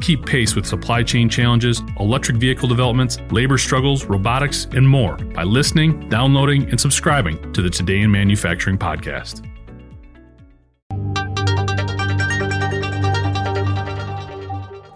Keep 0.00 0.24
pace 0.24 0.56
with 0.56 0.64
supply 0.64 1.02
chain 1.02 1.28
challenges, 1.28 1.82
electric 1.98 2.38
vehicle 2.38 2.68
developments, 2.68 3.18
labor 3.30 3.58
struggles, 3.58 4.06
robotics, 4.06 4.66
and 4.72 4.88
more 4.88 5.16
by 5.16 5.42
listening, 5.42 6.08
downloading, 6.08 6.68
and 6.70 6.80
subscribing 6.80 7.52
to 7.52 7.60
the 7.60 7.68
Today 7.68 8.00
in 8.00 8.10
Manufacturing 8.10 8.78
podcast. 8.78 9.46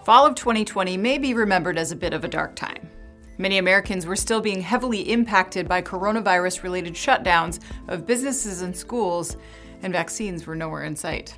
Fall 0.05 0.27
of 0.27 0.35
2020 0.35 0.97
may 0.97 1.19
be 1.19 1.33
remembered 1.35 1.79
as 1.79 1.93
a 1.93 1.97
bit 1.97 2.13
of 2.13 2.25
a 2.25 2.29
dark 2.29 2.57
time. 2.57 2.89
Many 3.37 3.59
Americans 3.59 4.07
were 4.07 4.17
still 4.17 4.41
being 4.41 4.61
heavily 4.61 5.11
impacted 5.11 5.69
by 5.69 5.83
coronavirus 5.83 6.63
related 6.63 6.95
shutdowns 6.95 7.59
of 7.89 8.07
businesses 8.07 8.63
and 8.63 8.77
schools, 8.77 9.37
and 9.83 9.93
vaccines 9.93 10.47
were 10.47 10.55
nowhere 10.55 10.85
in 10.85 10.95
sight. 10.95 11.35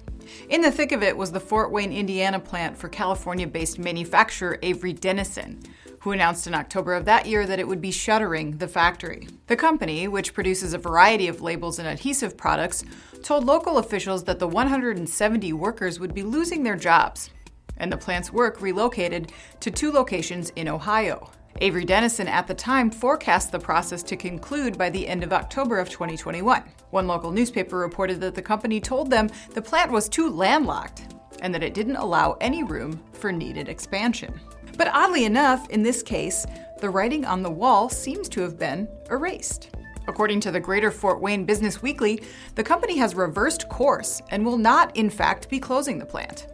In 0.48 0.60
the 0.60 0.70
thick 0.70 0.92
of 0.92 1.02
it 1.02 1.16
was 1.16 1.32
the 1.32 1.40
Fort 1.40 1.70
Wayne, 1.70 1.92
Indiana 1.92 2.40
plant 2.40 2.76
for 2.76 2.88
California 2.88 3.46
based 3.46 3.78
manufacturer 3.78 4.58
Avery 4.62 4.92
Dennison, 4.92 5.62
who 6.00 6.12
announced 6.12 6.46
in 6.46 6.54
October 6.54 6.94
of 6.94 7.04
that 7.04 7.26
year 7.26 7.46
that 7.46 7.58
it 7.58 7.66
would 7.66 7.80
be 7.80 7.90
shuttering 7.90 8.58
the 8.58 8.68
factory. 8.68 9.28
The 9.46 9.56
company, 9.56 10.06
which 10.08 10.34
produces 10.34 10.72
a 10.72 10.78
variety 10.78 11.28
of 11.28 11.40
labels 11.40 11.78
and 11.78 11.88
adhesive 11.88 12.36
products, 12.36 12.84
told 13.22 13.44
local 13.44 13.78
officials 13.78 14.24
that 14.24 14.38
the 14.38 14.48
170 14.48 15.52
workers 15.52 15.98
would 15.98 16.14
be 16.14 16.22
losing 16.22 16.62
their 16.62 16.76
jobs, 16.76 17.30
and 17.76 17.90
the 17.90 17.96
plant's 17.96 18.32
work 18.32 18.60
relocated 18.60 19.32
to 19.60 19.70
two 19.70 19.90
locations 19.90 20.50
in 20.50 20.68
Ohio. 20.68 21.30
Avery 21.60 21.84
Dennison 21.84 22.28
at 22.28 22.46
the 22.46 22.54
time 22.54 22.90
forecast 22.90 23.50
the 23.50 23.58
process 23.58 24.02
to 24.04 24.16
conclude 24.16 24.76
by 24.76 24.90
the 24.90 25.06
end 25.06 25.22
of 25.22 25.32
October 25.32 25.78
of 25.78 25.88
2021. 25.88 26.62
One 26.90 27.06
local 27.06 27.30
newspaper 27.30 27.78
reported 27.78 28.20
that 28.20 28.34
the 28.34 28.42
company 28.42 28.80
told 28.80 29.10
them 29.10 29.30
the 29.54 29.62
plant 29.62 29.90
was 29.90 30.08
too 30.08 30.28
landlocked 30.28 31.14
and 31.40 31.54
that 31.54 31.62
it 31.62 31.74
didn't 31.74 31.96
allow 31.96 32.36
any 32.40 32.62
room 32.62 33.02
for 33.12 33.32
needed 33.32 33.68
expansion. 33.68 34.38
But 34.76 34.88
oddly 34.92 35.24
enough, 35.24 35.68
in 35.70 35.82
this 35.82 36.02
case, 36.02 36.44
the 36.80 36.90
writing 36.90 37.24
on 37.24 37.42
the 37.42 37.50
wall 37.50 37.88
seems 37.88 38.28
to 38.30 38.42
have 38.42 38.58
been 38.58 38.88
erased. 39.10 39.70
According 40.08 40.40
to 40.40 40.50
the 40.50 40.60
Greater 40.60 40.90
Fort 40.90 41.20
Wayne 41.20 41.44
Business 41.44 41.82
Weekly, 41.82 42.22
the 42.54 42.62
company 42.62 42.98
has 42.98 43.14
reversed 43.14 43.68
course 43.68 44.20
and 44.30 44.44
will 44.44 44.58
not, 44.58 44.94
in 44.96 45.10
fact, 45.10 45.48
be 45.48 45.58
closing 45.58 45.98
the 45.98 46.06
plant. 46.06 46.46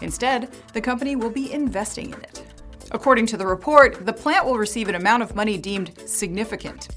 Instead, 0.00 0.50
the 0.72 0.80
company 0.80 1.14
will 1.14 1.30
be 1.30 1.52
investing 1.52 2.12
in 2.12 2.20
it. 2.22 2.49
According 2.92 3.26
to 3.26 3.36
the 3.36 3.46
report, 3.46 4.04
the 4.04 4.12
plant 4.12 4.44
will 4.44 4.58
receive 4.58 4.88
an 4.88 4.96
amount 4.96 5.22
of 5.22 5.36
money 5.36 5.56
deemed 5.56 5.92
significant, 6.06 6.88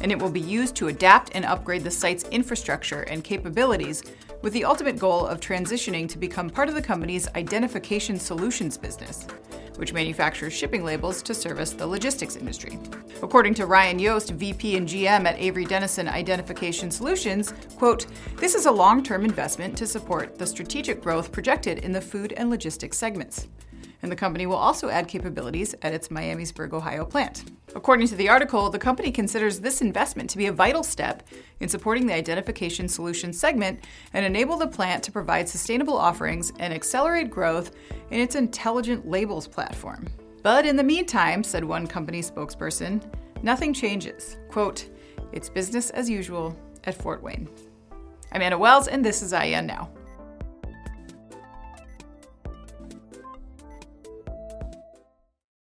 and 0.00 0.10
it 0.10 0.18
will 0.18 0.30
be 0.30 0.40
used 0.40 0.74
to 0.76 0.88
adapt 0.88 1.30
and 1.34 1.44
upgrade 1.44 1.84
the 1.84 1.90
site's 1.90 2.24
infrastructure 2.30 3.02
and 3.02 3.22
capabilities 3.22 4.02
with 4.40 4.54
the 4.54 4.64
ultimate 4.64 4.98
goal 4.98 5.26
of 5.26 5.40
transitioning 5.40 6.08
to 6.08 6.18
become 6.18 6.48
part 6.48 6.68
of 6.68 6.74
the 6.74 6.82
company's 6.82 7.28
identification 7.34 8.18
solutions 8.18 8.78
business, 8.78 9.26
which 9.76 9.92
manufactures 9.92 10.54
shipping 10.54 10.84
labels 10.84 11.22
to 11.22 11.34
service 11.34 11.70
the 11.70 11.86
logistics 11.86 12.36
industry. 12.36 12.78
According 13.22 13.54
to 13.54 13.66
Ryan 13.66 13.98
Yost, 13.98 14.30
VP 14.30 14.76
and 14.78 14.88
GM 14.88 15.26
at 15.26 15.38
Avery 15.38 15.66
Dennison 15.66 16.08
Identification 16.08 16.90
Solutions, 16.90 17.52
quote, 17.76 18.06
"This 18.36 18.54
is 18.54 18.66
a 18.66 18.72
long-term 18.72 19.24
investment 19.24 19.76
to 19.76 19.86
support 19.86 20.38
the 20.38 20.46
strategic 20.46 21.02
growth 21.02 21.30
projected 21.30 21.78
in 21.80 21.92
the 21.92 22.00
food 22.00 22.32
and 22.32 22.48
logistics 22.48 22.96
segments." 22.96 23.48
And 24.02 24.10
the 24.10 24.16
company 24.16 24.46
will 24.46 24.56
also 24.56 24.88
add 24.88 25.08
capabilities 25.08 25.74
at 25.82 25.94
its 25.94 26.08
Miamisburg, 26.08 26.72
Ohio 26.72 27.04
plant. 27.04 27.44
According 27.74 28.08
to 28.08 28.16
the 28.16 28.28
article, 28.28 28.68
the 28.68 28.78
company 28.78 29.10
considers 29.10 29.60
this 29.60 29.80
investment 29.80 30.28
to 30.30 30.36
be 30.36 30.46
a 30.46 30.52
vital 30.52 30.82
step 30.82 31.26
in 31.60 31.68
supporting 31.68 32.06
the 32.06 32.14
identification 32.14 32.88
solutions 32.88 33.38
segment 33.38 33.84
and 34.12 34.26
enable 34.26 34.56
the 34.56 34.66
plant 34.66 35.02
to 35.04 35.12
provide 35.12 35.48
sustainable 35.48 35.96
offerings 35.96 36.52
and 36.58 36.74
accelerate 36.74 37.30
growth 37.30 37.70
in 38.10 38.20
its 38.20 38.34
intelligent 38.34 39.08
labels 39.08 39.46
platform. 39.46 40.08
But 40.42 40.66
in 40.66 40.76
the 40.76 40.82
meantime, 40.82 41.44
said 41.44 41.64
one 41.64 41.86
company 41.86 42.20
spokesperson, 42.20 43.00
nothing 43.42 43.72
changes. 43.72 44.36
Quote, 44.48 44.88
it's 45.32 45.48
business 45.48 45.90
as 45.90 46.10
usual 46.10 46.56
at 46.84 47.00
Fort 47.00 47.22
Wayne. 47.22 47.48
I'm 48.32 48.42
Anna 48.42 48.58
Wells, 48.58 48.88
and 48.88 49.04
this 49.04 49.22
is 49.22 49.32
IEN 49.32 49.66
Now. 49.66 49.90